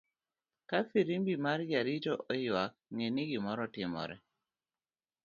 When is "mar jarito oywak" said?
1.45-2.73